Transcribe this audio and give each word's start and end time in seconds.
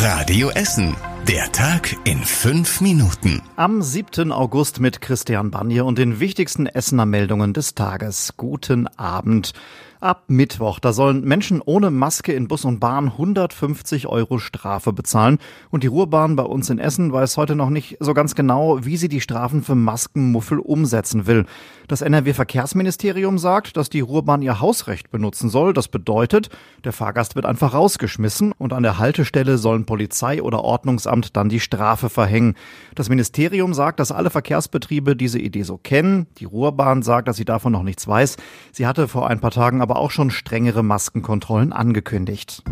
Radio 0.00 0.50
Essen. 0.50 0.96
Der 1.26 1.50
Tag 1.50 1.96
in 2.04 2.22
fünf 2.22 2.80
Minuten. 2.80 3.42
Am 3.56 3.82
7. 3.82 4.30
August 4.30 4.78
mit 4.78 5.00
Christian 5.00 5.50
Banje 5.50 5.84
und 5.84 5.98
den 5.98 6.20
wichtigsten 6.20 6.66
Essener 6.66 7.04
Meldungen 7.04 7.52
des 7.52 7.74
Tages. 7.74 8.34
Guten 8.36 8.86
Abend. 8.96 9.54
Ab 10.00 10.26
Mittwoch, 10.28 10.78
da 10.78 10.92
sollen 10.92 11.24
Menschen 11.24 11.60
ohne 11.60 11.90
Maske 11.90 12.32
in 12.32 12.46
Bus 12.46 12.64
und 12.64 12.78
Bahn 12.78 13.06
150 13.06 14.06
Euro 14.06 14.38
Strafe 14.38 14.92
bezahlen. 14.92 15.38
Und 15.70 15.82
die 15.82 15.88
Ruhrbahn 15.88 16.36
bei 16.36 16.44
uns 16.44 16.70
in 16.70 16.78
Essen 16.78 17.12
weiß 17.12 17.36
heute 17.36 17.56
noch 17.56 17.68
nicht 17.68 17.96
so 17.98 18.14
ganz 18.14 18.36
genau, 18.36 18.84
wie 18.84 18.96
sie 18.96 19.08
die 19.08 19.20
Strafen 19.20 19.64
für 19.64 19.74
Maskenmuffel 19.74 20.60
umsetzen 20.60 21.26
will. 21.26 21.46
Das 21.88 22.02
NRW-Verkehrsministerium 22.02 23.38
sagt, 23.38 23.76
dass 23.76 23.88
die 23.88 23.98
Ruhrbahn 23.98 24.42
ihr 24.42 24.60
Hausrecht 24.60 25.10
benutzen 25.10 25.48
soll. 25.48 25.72
Das 25.72 25.88
bedeutet, 25.88 26.48
der 26.84 26.92
Fahrgast 26.92 27.34
wird 27.34 27.46
einfach 27.46 27.74
rausgeschmissen 27.74 28.52
und 28.52 28.72
an 28.72 28.84
der 28.84 28.98
Haltestelle 28.98 29.58
sollen 29.58 29.84
Polizei 29.84 30.42
oder 30.42 30.62
Ordnungsamt 30.62 31.36
dann 31.36 31.48
die 31.48 31.58
Strafe 31.58 32.08
verhängen. 32.08 32.54
Das 32.94 33.08
Ministerium 33.08 33.74
sagt, 33.74 33.98
dass 33.98 34.12
alle 34.12 34.30
Verkehrsbetriebe 34.30 35.16
diese 35.16 35.40
Idee 35.40 35.64
so 35.64 35.76
kennen. 35.76 36.28
Die 36.36 36.44
Ruhrbahn 36.44 37.02
sagt, 37.02 37.26
dass 37.26 37.36
sie 37.36 37.44
davon 37.44 37.72
noch 37.72 37.82
nichts 37.82 38.06
weiß. 38.06 38.36
Sie 38.70 38.86
hatte 38.86 39.08
vor 39.08 39.28
ein 39.28 39.40
paar 39.40 39.50
Tagen 39.50 39.80
aber 39.88 40.00
auch 40.00 40.10
schon 40.10 40.30
strengere 40.30 40.82
Maskenkontrollen 40.82 41.72
angekündigt. 41.72 42.62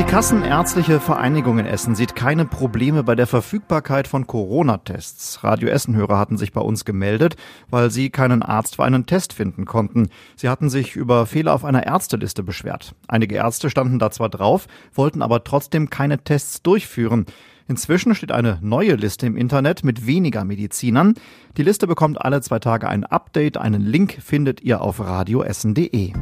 Die 0.00 0.04
Kassenärztliche 0.04 0.98
Vereinigung 0.98 1.60
in 1.60 1.66
Essen 1.66 1.94
sieht 1.94 2.16
keine 2.16 2.46
Probleme 2.46 3.04
bei 3.04 3.14
der 3.14 3.28
Verfügbarkeit 3.28 4.08
von 4.08 4.26
Corona-Tests. 4.26 5.44
Radio 5.44 5.68
Essen-Hörer 5.68 6.18
hatten 6.18 6.36
sich 6.36 6.52
bei 6.52 6.60
uns 6.60 6.84
gemeldet, 6.84 7.36
weil 7.70 7.92
sie 7.92 8.10
keinen 8.10 8.42
Arzt 8.42 8.74
für 8.74 8.84
einen 8.84 9.06
Test 9.06 9.32
finden 9.32 9.66
konnten. 9.66 10.08
Sie 10.34 10.48
hatten 10.48 10.68
sich 10.68 10.96
über 10.96 11.26
Fehler 11.26 11.54
auf 11.54 11.64
einer 11.64 11.86
Ärzteliste 11.86 12.42
beschwert. 12.42 12.96
Einige 13.06 13.36
Ärzte 13.36 13.70
standen 13.70 14.00
da 14.00 14.10
zwar 14.10 14.30
drauf, 14.30 14.66
wollten 14.94 15.22
aber 15.22 15.44
trotzdem 15.44 15.90
keine 15.90 16.18
Tests 16.18 16.60
durchführen. 16.62 17.26
Inzwischen 17.68 18.14
steht 18.14 18.32
eine 18.32 18.58
neue 18.62 18.94
Liste 18.94 19.26
im 19.26 19.36
Internet 19.36 19.84
mit 19.84 20.06
weniger 20.06 20.44
Medizinern. 20.44 21.14
Die 21.58 21.62
Liste 21.62 21.86
bekommt 21.86 22.20
alle 22.20 22.40
zwei 22.40 22.58
Tage 22.58 22.88
ein 22.88 23.04
Update. 23.04 23.58
Einen 23.58 23.82
Link 23.82 24.18
findet 24.22 24.62
ihr 24.62 24.80
auf 24.80 25.00
radioessen.de. 25.00 26.14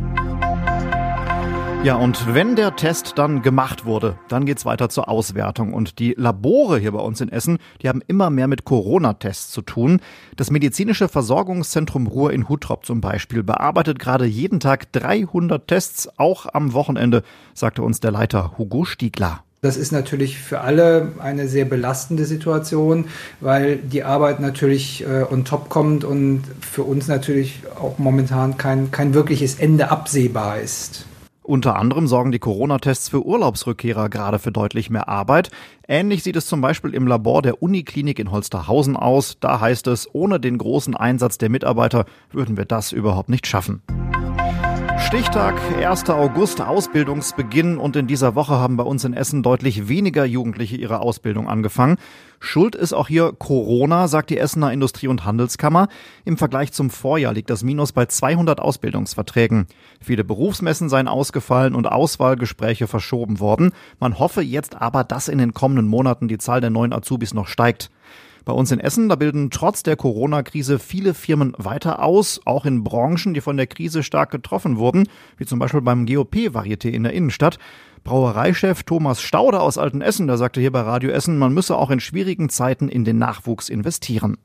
Ja, 1.84 1.94
und 1.94 2.34
wenn 2.34 2.56
der 2.56 2.74
Test 2.74 3.12
dann 3.14 3.42
gemacht 3.42 3.84
wurde, 3.84 4.18
dann 4.26 4.44
geht's 4.44 4.64
weiter 4.64 4.88
zur 4.88 5.08
Auswertung. 5.08 5.72
Und 5.72 6.00
die 6.00 6.14
Labore 6.16 6.80
hier 6.80 6.90
bei 6.90 6.98
uns 6.98 7.20
in 7.20 7.28
Essen, 7.28 7.58
die 7.80 7.88
haben 7.88 8.02
immer 8.08 8.28
mehr 8.28 8.48
mit 8.48 8.64
Corona-Tests 8.64 9.52
zu 9.52 9.62
tun. 9.62 10.00
Das 10.34 10.50
medizinische 10.50 11.06
Versorgungszentrum 11.06 12.08
Ruhr 12.08 12.32
in 12.32 12.48
Huttrop 12.48 12.84
zum 12.84 13.00
Beispiel 13.00 13.44
bearbeitet 13.44 14.00
gerade 14.00 14.26
jeden 14.26 14.58
Tag 14.58 14.90
300 14.90 15.68
Tests, 15.68 16.08
auch 16.18 16.46
am 16.52 16.72
Wochenende, 16.72 17.22
sagte 17.54 17.82
uns 17.82 18.00
der 18.00 18.10
Leiter 18.10 18.58
Hugo 18.58 18.84
Stiegler. 18.84 19.45
Das 19.62 19.76
ist 19.76 19.90
natürlich 19.90 20.38
für 20.38 20.60
alle 20.60 21.12
eine 21.18 21.48
sehr 21.48 21.64
belastende 21.64 22.24
Situation, 22.24 23.06
weil 23.40 23.76
die 23.78 24.04
Arbeit 24.04 24.38
natürlich 24.40 25.04
äh, 25.04 25.24
on 25.30 25.44
top 25.44 25.68
kommt 25.68 26.04
und 26.04 26.42
für 26.60 26.82
uns 26.82 27.08
natürlich 27.08 27.62
auch 27.80 27.98
momentan 27.98 28.58
kein, 28.58 28.90
kein 28.90 29.14
wirkliches 29.14 29.58
Ende 29.58 29.90
absehbar 29.90 30.60
ist. 30.60 31.06
Unter 31.42 31.76
anderem 31.76 32.08
sorgen 32.08 32.32
die 32.32 32.40
Corona-Tests 32.40 33.08
für 33.08 33.24
Urlaubsrückkehrer 33.24 34.08
gerade 34.08 34.40
für 34.40 34.50
deutlich 34.50 34.90
mehr 34.90 35.08
Arbeit. 35.08 35.50
Ähnlich 35.86 36.24
sieht 36.24 36.34
es 36.34 36.46
zum 36.46 36.60
Beispiel 36.60 36.92
im 36.92 37.06
Labor 37.06 37.40
der 37.40 37.62
Uniklinik 37.62 38.18
in 38.18 38.32
Holsterhausen 38.32 38.96
aus. 38.96 39.36
Da 39.38 39.60
heißt 39.60 39.86
es, 39.86 40.12
ohne 40.12 40.40
den 40.40 40.58
großen 40.58 40.96
Einsatz 40.96 41.38
der 41.38 41.48
Mitarbeiter 41.48 42.04
würden 42.32 42.56
wir 42.56 42.64
das 42.64 42.90
überhaupt 42.90 43.28
nicht 43.28 43.46
schaffen. 43.46 43.80
Stichtag, 45.06 45.54
1. 45.80 46.10
August, 46.10 46.60
Ausbildungsbeginn 46.60 47.78
und 47.78 47.94
in 47.94 48.08
dieser 48.08 48.34
Woche 48.34 48.54
haben 48.54 48.76
bei 48.76 48.82
uns 48.82 49.04
in 49.04 49.14
Essen 49.14 49.44
deutlich 49.44 49.86
weniger 49.86 50.24
Jugendliche 50.24 50.74
ihre 50.74 50.98
Ausbildung 50.98 51.48
angefangen. 51.48 51.96
Schuld 52.40 52.74
ist 52.74 52.92
auch 52.92 53.06
hier 53.06 53.32
Corona, 53.32 54.08
sagt 54.08 54.30
die 54.30 54.36
Essener 54.36 54.72
Industrie- 54.72 55.06
und 55.06 55.24
Handelskammer. 55.24 55.86
Im 56.24 56.36
Vergleich 56.36 56.72
zum 56.72 56.90
Vorjahr 56.90 57.34
liegt 57.34 57.50
das 57.50 57.62
Minus 57.62 57.92
bei 57.92 58.06
200 58.06 58.58
Ausbildungsverträgen. 58.58 59.68
Viele 60.00 60.24
Berufsmessen 60.24 60.88
seien 60.88 61.06
ausgefallen 61.06 61.76
und 61.76 61.86
Auswahlgespräche 61.86 62.88
verschoben 62.88 63.38
worden. 63.38 63.70
Man 64.00 64.18
hoffe 64.18 64.42
jetzt 64.42 64.74
aber, 64.82 65.04
dass 65.04 65.28
in 65.28 65.38
den 65.38 65.54
kommenden 65.54 65.86
Monaten 65.86 66.26
die 66.26 66.38
Zahl 66.38 66.60
der 66.60 66.70
neuen 66.70 66.92
Azubis 66.92 67.32
noch 67.32 67.46
steigt. 67.46 67.92
Bei 68.46 68.52
uns 68.52 68.70
in 68.70 68.78
Essen, 68.78 69.08
da 69.08 69.16
bilden 69.16 69.50
trotz 69.50 69.82
der 69.82 69.96
Corona-Krise 69.96 70.78
viele 70.78 71.14
Firmen 71.14 71.52
weiter 71.58 72.00
aus, 72.00 72.40
auch 72.44 72.64
in 72.64 72.84
Branchen, 72.84 73.34
die 73.34 73.40
von 73.40 73.56
der 73.56 73.66
Krise 73.66 74.04
stark 74.04 74.30
getroffen 74.30 74.76
wurden, 74.76 75.08
wie 75.36 75.46
zum 75.46 75.58
Beispiel 75.58 75.80
beim 75.80 76.06
GOP-Varieté 76.06 76.90
in 76.90 77.02
der 77.02 77.12
Innenstadt. 77.12 77.58
Brauereichef 78.04 78.84
Thomas 78.84 79.20
Stauder 79.20 79.62
aus 79.64 79.78
Altenessen, 79.78 80.28
der 80.28 80.38
sagte 80.38 80.60
hier 80.60 80.70
bei 80.70 80.82
Radio 80.82 81.10
Essen, 81.10 81.38
man 81.38 81.54
müsse 81.54 81.76
auch 81.76 81.90
in 81.90 81.98
schwierigen 81.98 82.48
Zeiten 82.48 82.88
in 82.88 83.04
den 83.04 83.18
Nachwuchs 83.18 83.68
investieren. 83.68 84.38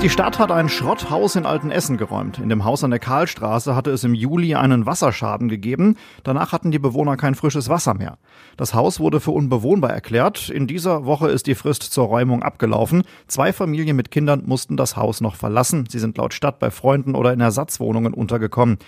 Die 0.00 0.10
Stadt 0.10 0.38
hat 0.38 0.52
ein 0.52 0.68
Schrotthaus 0.68 1.34
in 1.34 1.44
Altenessen 1.44 1.96
geräumt. 1.96 2.38
In 2.38 2.48
dem 2.48 2.64
Haus 2.64 2.84
an 2.84 2.90
der 2.90 3.00
Karlstraße 3.00 3.74
hatte 3.74 3.90
es 3.90 4.04
im 4.04 4.14
Juli 4.14 4.54
einen 4.54 4.86
Wasserschaden 4.86 5.48
gegeben. 5.48 5.96
Danach 6.22 6.52
hatten 6.52 6.70
die 6.70 6.78
Bewohner 6.78 7.16
kein 7.16 7.34
frisches 7.34 7.68
Wasser 7.68 7.94
mehr. 7.94 8.18
Das 8.56 8.74
Haus 8.74 9.00
wurde 9.00 9.18
für 9.18 9.32
unbewohnbar 9.32 9.90
erklärt. 9.90 10.50
In 10.50 10.68
dieser 10.68 11.04
Woche 11.04 11.28
ist 11.30 11.48
die 11.48 11.56
Frist 11.56 11.82
zur 11.82 12.06
Räumung 12.06 12.44
abgelaufen. 12.44 13.02
Zwei 13.26 13.52
Familien 13.52 13.96
mit 13.96 14.12
Kindern 14.12 14.44
mussten 14.46 14.76
das 14.76 14.96
Haus 14.96 15.20
noch 15.20 15.34
verlassen. 15.34 15.86
Sie 15.90 15.98
sind 15.98 16.16
laut 16.16 16.32
Stadt 16.32 16.60
bei 16.60 16.70
Freunden 16.70 17.16
oder 17.16 17.32
in 17.32 17.40
Ersatzwohnungen 17.40 18.14
untergekommen. 18.14 18.78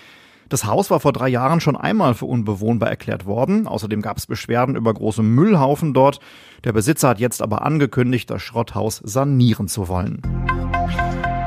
Das 0.47 0.65
Haus 0.65 0.89
war 0.91 1.01
vor 1.01 1.11
drei 1.11 1.27
Jahren 1.27 1.59
schon 1.59 1.75
einmal 1.75 2.13
für 2.13 2.25
unbewohnbar 2.25 2.89
erklärt 2.89 3.25
worden. 3.25 3.67
Außerdem 3.67 4.01
gab 4.01 4.17
es 4.17 4.27
Beschwerden 4.27 4.77
über 4.77 4.93
große 4.93 5.23
Müllhaufen 5.23 5.93
dort. 5.93 6.21
Der 6.63 6.71
Besitzer 6.71 7.09
hat 7.09 7.19
jetzt 7.19 7.41
aber 7.41 7.63
angekündigt, 7.63 8.29
das 8.29 8.41
Schrotthaus 8.41 9.01
sanieren 9.03 9.67
zu 9.67 9.89
wollen. 9.89 10.21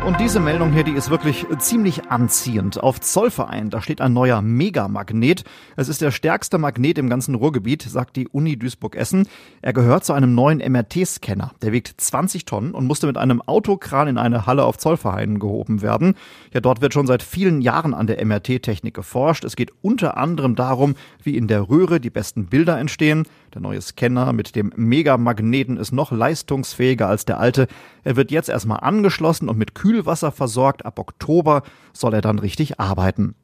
Und 0.06 0.20
diese 0.20 0.38
Meldung 0.38 0.70
hier, 0.70 0.84
die 0.84 0.92
ist 0.92 1.08
wirklich 1.08 1.46
ziemlich 1.58 2.10
anziehend. 2.10 2.78
Auf 2.78 3.00
Zollverein, 3.00 3.70
da 3.70 3.80
steht 3.80 4.02
ein 4.02 4.12
neuer 4.12 4.42
Megamagnet. 4.42 5.44
Es 5.76 5.88
ist 5.88 6.02
der 6.02 6.10
stärkste 6.10 6.58
Magnet 6.58 6.98
im 6.98 7.08
ganzen 7.08 7.34
Ruhrgebiet, 7.34 7.80
sagt 7.80 8.16
die 8.16 8.28
Uni 8.28 8.58
Duisburg-Essen. 8.58 9.26
Er 9.62 9.72
gehört 9.72 10.04
zu 10.04 10.12
einem 10.12 10.34
neuen 10.34 10.58
MRT-Scanner. 10.58 11.52
Der 11.62 11.72
wiegt 11.72 11.98
20 11.98 12.44
Tonnen 12.44 12.72
und 12.72 12.86
musste 12.86 13.06
mit 13.06 13.16
einem 13.16 13.40
Autokran 13.40 14.06
in 14.06 14.18
eine 14.18 14.44
Halle 14.44 14.64
auf 14.64 14.76
Zollverein 14.76 15.38
gehoben 15.38 15.80
werden. 15.80 16.16
Ja, 16.52 16.60
dort 16.60 16.82
wird 16.82 16.92
schon 16.92 17.06
seit 17.06 17.22
vielen 17.22 17.62
Jahren 17.62 17.94
an 17.94 18.06
der 18.06 18.22
MRT-Technik 18.22 18.92
geforscht. 18.92 19.44
Es 19.44 19.56
geht 19.56 19.72
unter 19.80 20.18
anderem 20.18 20.54
darum, 20.54 20.96
wie 21.22 21.34
in 21.34 21.48
der 21.48 21.70
Röhre 21.70 21.98
die 21.98 22.10
besten 22.10 22.44
Bilder 22.46 22.78
entstehen. 22.78 23.24
Der 23.54 23.62
neue 23.62 23.80
Scanner 23.80 24.32
mit 24.32 24.54
dem 24.54 24.72
Megamagneten 24.76 25.78
ist 25.78 25.92
noch 25.92 26.12
leistungsfähiger 26.12 27.08
als 27.08 27.24
der 27.24 27.40
alte. 27.40 27.68
Er 28.02 28.16
wird 28.16 28.30
jetzt 28.30 28.48
erstmal 28.50 28.80
angeschlossen 28.80 29.48
und 29.48 29.56
mit 29.56 29.74
Kühlwasser 29.94 30.32
versorgt. 30.32 30.84
Ab 30.84 30.98
Oktober 30.98 31.62
soll 31.92 32.14
er 32.14 32.20
dann 32.20 32.40
richtig 32.40 32.80
arbeiten. 32.80 33.36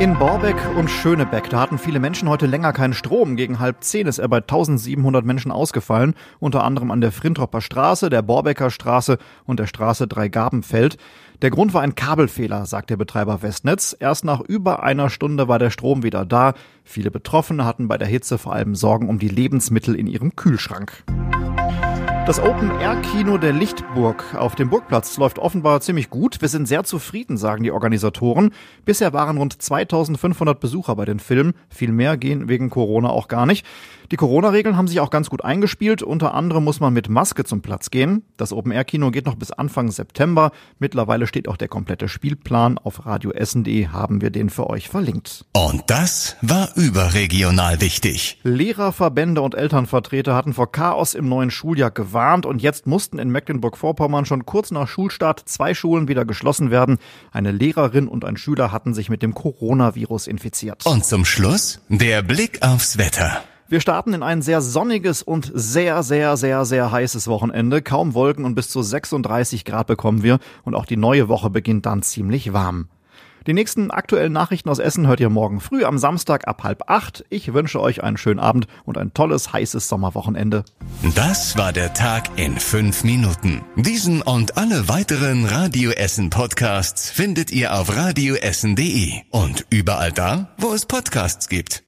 In 0.00 0.16
Borbeck 0.16 0.56
und 0.78 0.88
Schönebeck, 0.88 1.50
da 1.50 1.60
hatten 1.60 1.76
viele 1.76 1.98
Menschen 1.98 2.30
heute 2.30 2.46
länger 2.46 2.72
keinen 2.72 2.94
Strom. 2.94 3.36
Gegen 3.36 3.58
halb 3.58 3.82
zehn 3.82 4.06
ist 4.06 4.18
er 4.18 4.28
bei 4.28 4.38
1700 4.38 5.26
Menschen 5.26 5.50
ausgefallen, 5.52 6.14
unter 6.38 6.64
anderem 6.64 6.90
an 6.90 7.02
der 7.02 7.12
Frintropper 7.12 7.60
Straße, 7.60 8.08
der 8.08 8.22
Borbecker 8.22 8.70
Straße 8.70 9.18
und 9.44 9.58
der 9.60 9.66
Straße 9.66 10.06
Dreigabenfeld. 10.06 10.96
Der 11.42 11.50
Grund 11.50 11.74
war 11.74 11.82
ein 11.82 11.94
Kabelfehler, 11.94 12.64
sagt 12.64 12.88
der 12.88 12.96
Betreiber 12.96 13.42
Westnetz. 13.42 13.94
Erst 13.98 14.24
nach 14.24 14.40
über 14.40 14.82
einer 14.82 15.10
Stunde 15.10 15.46
war 15.46 15.58
der 15.58 15.70
Strom 15.70 16.04
wieder 16.04 16.24
da. 16.24 16.54
Viele 16.84 17.10
Betroffene 17.10 17.66
hatten 17.66 17.86
bei 17.86 17.98
der 17.98 18.08
Hitze 18.08 18.38
vor 18.38 18.54
allem 18.54 18.74
Sorgen 18.76 19.10
um 19.10 19.18
die 19.18 19.28
Lebensmittel 19.28 19.94
in 19.94 20.06
ihrem 20.06 20.36
Kühlschrank. 20.36 21.04
Das 22.28 22.40
Open-Air-Kino 22.40 23.38
der 23.38 23.54
Lichtburg 23.54 24.34
auf 24.34 24.54
dem 24.54 24.68
Burgplatz 24.68 25.16
läuft 25.16 25.38
offenbar 25.38 25.80
ziemlich 25.80 26.10
gut. 26.10 26.42
Wir 26.42 26.50
sind 26.50 26.68
sehr 26.68 26.84
zufrieden, 26.84 27.38
sagen 27.38 27.62
die 27.62 27.70
Organisatoren. 27.70 28.52
Bisher 28.84 29.14
waren 29.14 29.38
rund 29.38 29.62
2500 29.62 30.60
Besucher 30.60 30.94
bei 30.94 31.06
den 31.06 31.20
Filmen. 31.20 31.54
Viel 31.70 31.90
mehr 31.90 32.18
gehen 32.18 32.46
wegen 32.46 32.68
Corona 32.68 33.08
auch 33.08 33.28
gar 33.28 33.46
nicht. 33.46 33.64
Die 34.10 34.16
Corona-Regeln 34.16 34.76
haben 34.76 34.88
sich 34.88 35.00
auch 35.00 35.08
ganz 35.08 35.30
gut 35.30 35.42
eingespielt. 35.42 36.02
Unter 36.02 36.34
anderem 36.34 36.64
muss 36.64 36.80
man 36.80 36.92
mit 36.92 37.08
Maske 37.08 37.44
zum 37.44 37.62
Platz 37.62 37.90
gehen. 37.90 38.22
Das 38.36 38.52
Open-Air-Kino 38.52 39.10
geht 39.10 39.24
noch 39.24 39.34
bis 39.34 39.50
Anfang 39.50 39.90
September. 39.90 40.50
Mittlerweile 40.78 41.26
steht 41.26 41.48
auch 41.48 41.56
der 41.56 41.68
komplette 41.68 42.08
Spielplan. 42.08 42.76
Auf 42.76 43.06
radioessen.de 43.06 43.88
haben 43.88 44.20
wir 44.20 44.30
den 44.30 44.50
für 44.50 44.68
euch 44.68 44.90
verlinkt. 44.90 45.46
Und 45.54 45.84
das 45.86 46.36
war 46.42 46.68
überregional 46.76 47.80
wichtig. 47.80 48.38
Lehrerverbände 48.42 49.40
und 49.40 49.54
Elternvertreter 49.54 50.34
hatten 50.34 50.52
vor 50.52 50.70
Chaos 50.70 51.14
im 51.14 51.28
neuen 51.28 51.50
Schuljahr 51.50 51.90
gewarnt 51.90 52.17
gewarnt 52.18 52.46
und 52.46 52.60
jetzt 52.60 52.88
mussten 52.88 53.20
in 53.20 53.30
Mecklenburg-Vorpommern 53.30 54.24
schon 54.24 54.44
kurz 54.44 54.72
nach 54.72 54.88
Schulstart 54.88 55.40
zwei 55.44 55.72
Schulen 55.72 56.08
wieder 56.08 56.24
geschlossen 56.24 56.72
werden. 56.72 56.98
Eine 57.30 57.52
Lehrerin 57.52 58.08
und 58.08 58.24
ein 58.24 58.36
Schüler 58.36 58.72
hatten 58.72 58.92
sich 58.92 59.08
mit 59.08 59.22
dem 59.22 59.34
Coronavirus 59.34 60.26
infiziert. 60.26 60.84
Und 60.84 61.04
zum 61.04 61.24
Schluss 61.24 61.80
der 61.88 62.22
Blick 62.22 62.60
aufs 62.60 62.98
Wetter. 62.98 63.44
Wir 63.68 63.80
starten 63.80 64.14
in 64.14 64.24
ein 64.24 64.42
sehr 64.42 64.60
sonniges 64.60 65.22
und 65.22 65.52
sehr, 65.54 66.02
sehr, 66.02 66.36
sehr, 66.36 66.64
sehr 66.64 66.90
heißes 66.90 67.28
Wochenende. 67.28 67.82
Kaum 67.82 68.14
Wolken 68.14 68.44
und 68.44 68.56
bis 68.56 68.68
zu 68.68 68.82
36 68.82 69.64
Grad 69.64 69.86
bekommen 69.86 70.24
wir 70.24 70.40
und 70.64 70.74
auch 70.74 70.86
die 70.86 70.96
neue 70.96 71.28
Woche 71.28 71.50
beginnt 71.50 71.86
dann 71.86 72.02
ziemlich 72.02 72.52
warm. 72.52 72.88
Die 73.48 73.54
nächsten 73.54 73.90
aktuellen 73.90 74.34
Nachrichten 74.34 74.68
aus 74.68 74.78
Essen 74.78 75.06
hört 75.06 75.20
ihr 75.20 75.30
morgen 75.30 75.60
früh 75.60 75.82
am 75.82 75.96
Samstag 75.96 76.46
ab 76.46 76.64
halb 76.64 76.82
acht. 76.90 77.24
Ich 77.30 77.54
wünsche 77.54 77.80
euch 77.80 78.02
einen 78.02 78.18
schönen 78.18 78.40
Abend 78.40 78.66
und 78.84 78.98
ein 78.98 79.14
tolles, 79.14 79.54
heißes 79.54 79.88
Sommerwochenende. 79.88 80.64
Das 81.14 81.56
war 81.56 81.72
der 81.72 81.94
Tag 81.94 82.28
in 82.36 82.58
fünf 82.58 83.04
Minuten. 83.04 83.62
Diesen 83.74 84.20
und 84.20 84.58
alle 84.58 84.90
weiteren 84.90 85.46
Radio 85.46 85.92
Essen 85.92 86.28
Podcasts 86.28 87.08
findet 87.08 87.50
ihr 87.50 87.72
auf 87.72 87.96
radioessen.de 87.96 89.12
und 89.30 89.64
überall 89.70 90.12
da, 90.12 90.50
wo 90.58 90.74
es 90.74 90.84
Podcasts 90.84 91.48
gibt. 91.48 91.76